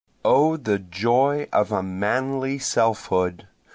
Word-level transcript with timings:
O 0.25 0.57
the 0.57 0.79
joy 0.79 1.47
a 1.53 1.83
manly 1.83 2.57
self 2.57 3.05
hood! 3.09 3.45